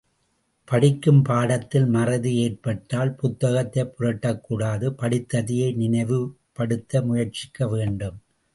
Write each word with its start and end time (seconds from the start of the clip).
படிக்கும் 0.67 1.21
பாடத்தில் 1.21 1.85
மறதி 1.85 2.35
ஏற்பட்டால் 2.35 3.15
புத்தகத்தைப் 3.15 3.93
புரட்டக் 3.99 4.41
கூடாது 4.41 4.91
படித்ததையே 4.91 5.75
நினைவுபடுத்த 5.75 7.01
முயற்சிக்க 7.01 7.67
வேண்டும். 7.67 8.17